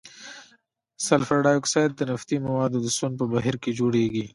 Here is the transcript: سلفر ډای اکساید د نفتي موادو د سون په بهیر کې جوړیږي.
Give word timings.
سلفر 1.07 1.37
ډای 1.45 1.57
اکساید 1.59 1.91
د 1.95 2.01
نفتي 2.11 2.35
موادو 2.47 2.77
د 2.85 2.87
سون 2.97 3.11
په 3.19 3.25
بهیر 3.31 3.55
کې 3.63 3.71
جوړیږي. 3.79 4.25